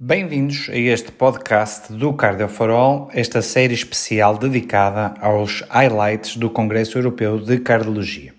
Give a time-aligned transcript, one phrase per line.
[0.00, 6.48] Bem-vindos a este podcast do Cardio for All, esta série especial dedicada aos highlights do
[6.48, 8.32] Congresso Europeu de Cardiologia.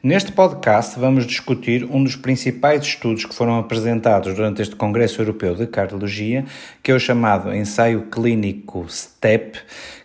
[0.00, 5.56] Neste podcast vamos discutir um dos principais estudos que foram apresentados durante este Congresso Europeu
[5.56, 6.44] de Cardiologia,
[6.80, 9.58] que é o chamado ensaio clínico STEP,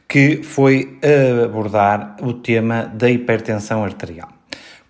[0.10, 0.98] que foi
[1.46, 4.35] abordar o tema da hipertensão arterial.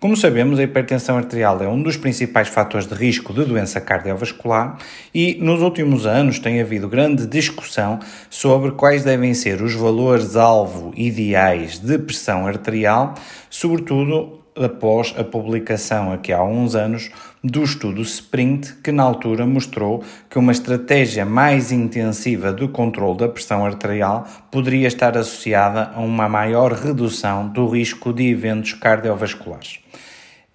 [0.06, 4.78] Como sabemos, a hipertensão arterial é um dos principais fatores de risco de doença cardiovascular
[5.12, 7.98] e nos últimos anos tem havido grande discussão
[8.30, 13.14] sobre quais devem ser os valores-alvo ideais de pressão arterial,
[13.50, 17.10] sobretudo após a publicação, aqui há uns anos,
[17.44, 23.28] do estudo SPRINT, que na altura mostrou que uma estratégia mais intensiva do controle da
[23.28, 29.80] pressão arterial poderia estar associada a uma maior redução do risco de eventos cardiovasculares.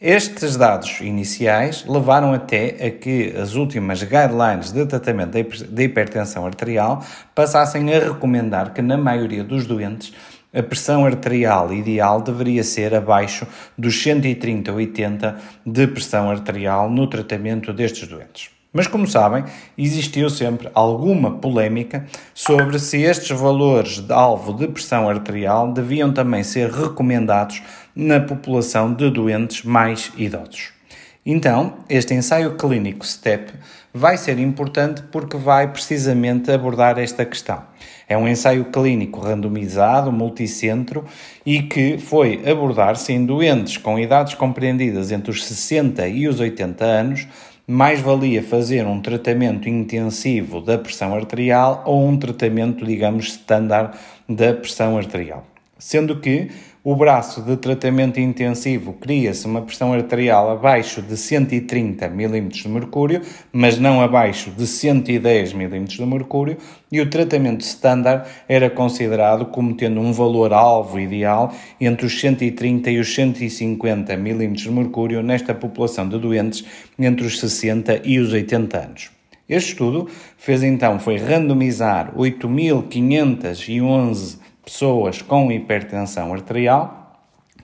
[0.01, 5.37] Estes dados iniciais levaram até a que as últimas guidelines de tratamento
[5.69, 10.11] da hipertensão arterial passassem a recomendar que, na maioria dos doentes,
[10.53, 15.35] a pressão arterial ideal deveria ser abaixo dos 130-80
[15.65, 18.49] de pressão arterial no tratamento destes doentes.
[18.73, 19.43] Mas, como sabem,
[19.77, 26.41] existiu sempre alguma polémica sobre se estes valores de alvo de pressão arterial deviam também
[26.41, 27.61] ser recomendados
[27.93, 30.80] na população de doentes mais idosos.
[31.23, 33.53] Então, este ensaio clínico STEP
[33.93, 37.61] vai ser importante porque vai precisamente abordar esta questão.
[38.09, 41.05] É um ensaio clínico randomizado, multicentro
[41.45, 46.83] e que foi abordar-se em doentes com idades compreendidas entre os 60 e os 80
[46.83, 47.27] anos,
[47.67, 53.95] mais valia fazer um tratamento intensivo da pressão arterial ou um tratamento, digamos, standard
[54.27, 55.45] da pressão arterial.
[55.77, 56.49] Sendo que
[56.83, 63.21] o braço de tratamento intensivo cria-se uma pressão arterial abaixo de 130 mm de mercúrio,
[63.53, 66.57] mas não abaixo de 110 mm de mercúrio,
[66.91, 72.89] e o tratamento standard era considerado como tendo um valor alvo ideal entre os 130
[72.89, 76.65] e os 150 mm de mercúrio nesta população de doentes
[76.97, 79.11] entre os 60 e os 80 anos.
[79.47, 87.01] Este estudo fez então foi randomizar 8.511 pessoas com hipertensão arterial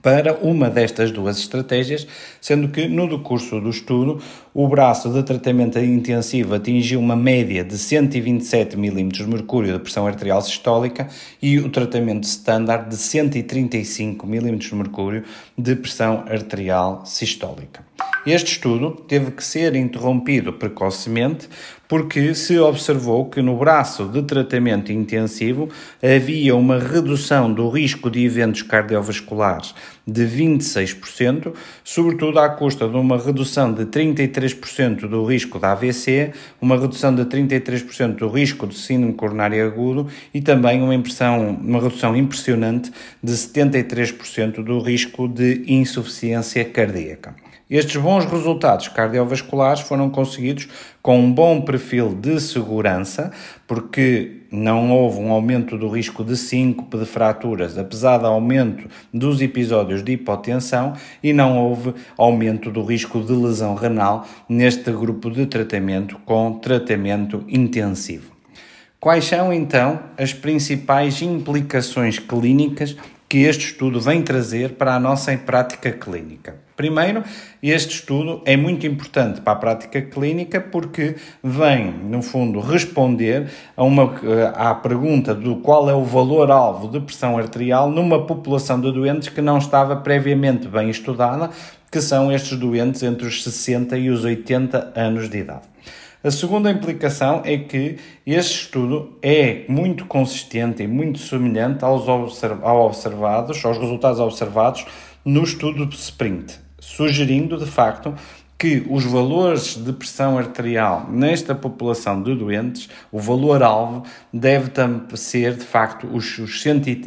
[0.02, 2.06] para uma destas duas estratégias,
[2.40, 4.20] sendo que no decurso do estudo
[4.54, 10.06] o braço de tratamento intensivo atingiu uma média de 127 mm de mercúrio de pressão
[10.06, 11.08] arterial sistólica
[11.42, 15.24] e o tratamento standard de 135 mm de mercúrio
[15.56, 17.86] de pressão arterial sistólica.
[18.26, 21.48] Este estudo teve que ser interrompido precocemente
[21.88, 25.70] porque se observou que no braço de tratamento intensivo
[26.02, 29.74] havia uma redução do risco de eventos cardiovasculares
[30.06, 36.78] de 26%, sobretudo à custa de uma redução de 33% do risco da AVC, uma
[36.78, 42.92] redução de 33% do risco de síndrome coronário agudo e também uma, uma redução impressionante
[43.22, 47.34] de 73% do risco de insuficiência cardíaca.
[47.70, 50.68] Estes bons resultados cardiovasculares foram conseguidos
[51.02, 53.30] com um bom perfil de segurança,
[53.66, 59.40] porque não houve um aumento do risco de síncope, de fraturas, apesar do aumento dos
[59.40, 65.46] episódios de hipotensão, e não houve aumento do risco de lesão renal neste grupo de
[65.46, 68.32] tratamento com tratamento intensivo.
[68.98, 72.96] Quais são então as principais implicações clínicas
[73.28, 76.56] que este estudo vem trazer para a nossa prática clínica.
[76.74, 77.22] Primeiro,
[77.62, 83.84] este estudo é muito importante para a prática clínica porque vem, no fundo, responder a
[83.84, 88.90] uma, eh, à pergunta do qual é o valor-alvo de pressão arterial numa população de
[88.92, 91.50] doentes que não estava previamente bem estudada,
[91.90, 95.62] que são estes doentes entre os 60 e os 80 anos de idade.
[96.22, 97.96] A segunda implicação é que
[98.26, 104.84] este estudo é muito consistente e muito semelhante aos observados, aos resultados observados
[105.24, 108.12] no estudo de Sprint, sugerindo de facto
[108.58, 114.02] que os valores de pressão arterial nesta população de doentes, o valor-alvo,
[114.32, 114.72] deve
[115.14, 116.64] ser de facto os, os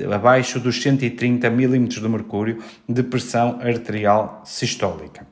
[0.10, 5.28] abaixo dos 130 mm de mercúrio de pressão arterial sistólica.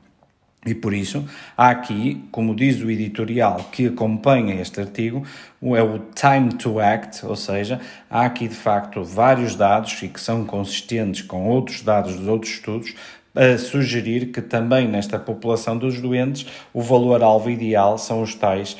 [0.66, 1.26] E por isso,
[1.56, 5.24] há aqui, como diz o editorial que acompanha este artigo,
[5.62, 7.80] é o time to act, ou seja,
[8.10, 12.52] há aqui de facto vários dados e que são consistentes com outros dados dos outros
[12.52, 12.94] estudos
[13.34, 18.76] a sugerir que também nesta população dos doentes o valor-alvo ideal são os tais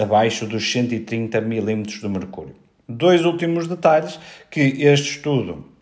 [0.00, 2.54] abaixo dos 130 milímetros de mercúrio.
[2.88, 4.20] Dois últimos detalhes
[4.50, 5.73] que este estudo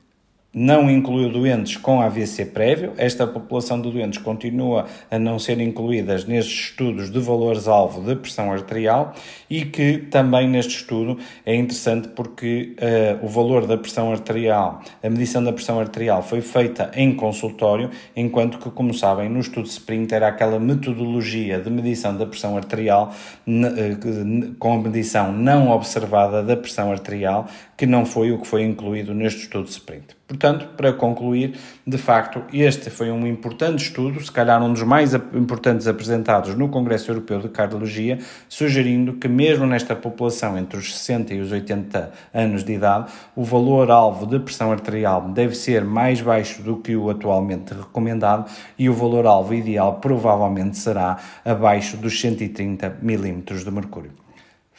[0.55, 2.93] não incluiu doentes com AVC prévio.
[2.99, 8.53] Esta população de doentes continua a não ser incluídas nestes estudos de valores-alvo de pressão
[8.53, 9.15] arterial
[9.49, 15.09] e que também neste estudo é interessante porque uh, o valor da pressão arterial, a
[15.09, 20.13] medição da pressão arterial foi feita em consultório, enquanto que, como sabem, no estudo SPRINT
[20.13, 23.15] era aquela metodologia de medição da pressão arterial
[23.47, 27.47] uh, com a medição não observada da pressão arterial,
[27.77, 30.22] que não foi o que foi incluído neste estudo SPRINT.
[30.33, 35.13] Portanto, para concluir, de facto, este foi um importante estudo, se calhar um dos mais
[35.13, 38.19] importantes apresentados no Congresso Europeu de Cardiologia,
[38.49, 43.45] sugerindo que, mesmo nesta população entre os 60 e os 80 anos de idade, o
[43.45, 48.95] valor-alvo de pressão arterial deve ser mais baixo do que o atualmente recomendado e o
[48.95, 54.23] valor-alvo ideal provavelmente será abaixo dos 130 milímetros de mercúrio.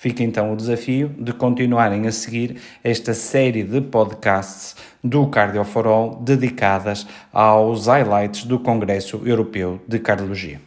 [0.04, 7.08] Fica então o desafio de continuarem a seguir esta série de podcasts do Cardioforol dedicadas
[7.32, 10.60] aos highlights do Congresso Europeu de Cardiologia.